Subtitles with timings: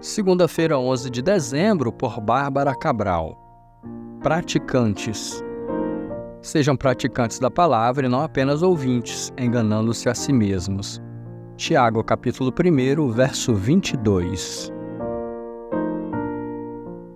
[0.00, 3.36] Segunda-feira, 11 de dezembro, por Bárbara Cabral.
[4.22, 5.42] Praticantes.
[6.40, 11.02] Sejam praticantes da palavra e não apenas ouvintes, enganando-se a si mesmos.
[11.56, 14.72] Tiago, capítulo 1, verso 22.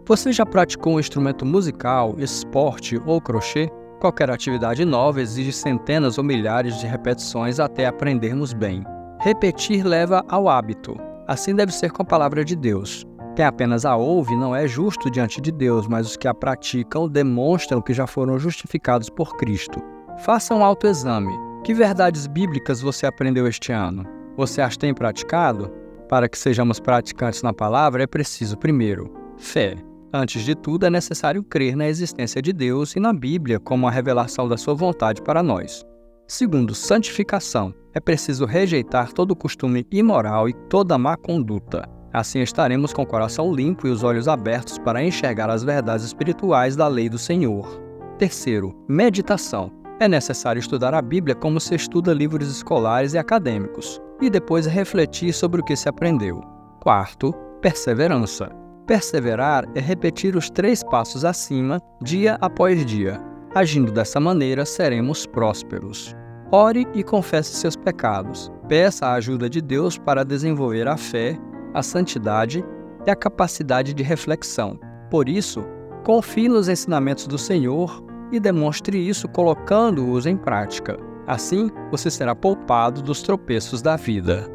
[0.04, 3.70] Você já praticou um instrumento musical, esporte ou crochê?
[4.00, 8.82] Qualquer atividade nova exige centenas ou milhares de repetições até aprendermos bem.
[9.20, 11.11] Repetir leva ao hábito.
[11.32, 13.06] Assim deve ser com a palavra de Deus.
[13.34, 17.08] Quem apenas a ouve não é justo diante de Deus, mas os que a praticam
[17.08, 19.82] demonstram que já foram justificados por Cristo.
[20.18, 21.32] Faça um autoexame.
[21.64, 24.04] Que verdades bíblicas você aprendeu este ano?
[24.36, 25.72] Você as tem praticado?
[26.06, 29.76] Para que sejamos praticantes na palavra, é preciso, primeiro, fé.
[30.12, 33.90] Antes de tudo, é necessário crer na existência de Deus e na Bíblia como a
[33.90, 35.82] revelação da sua vontade para nós.
[36.26, 37.74] Segundo, santificação.
[37.94, 41.88] É preciso rejeitar todo costume imoral e toda má conduta.
[42.12, 46.76] Assim estaremos com o coração limpo e os olhos abertos para enxergar as verdades espirituais
[46.76, 47.80] da lei do Senhor.
[48.18, 49.70] Terceiro, meditação.
[49.98, 55.32] É necessário estudar a Bíblia como se estuda livros escolares e acadêmicos, e depois refletir
[55.32, 56.40] sobre o que se aprendeu.
[56.80, 58.50] Quarto, perseverança.
[58.86, 63.20] Perseverar é repetir os três passos acima, dia após dia.
[63.54, 66.16] Agindo dessa maneira, seremos prósperos.
[66.50, 68.50] Ore e confesse seus pecados.
[68.66, 71.38] Peça a ajuda de Deus para desenvolver a fé,
[71.74, 72.64] a santidade
[73.06, 74.80] e a capacidade de reflexão.
[75.10, 75.62] Por isso,
[76.02, 80.98] confie nos ensinamentos do Senhor e demonstre isso colocando-os em prática.
[81.26, 84.48] Assim, você será poupado dos tropeços da vida.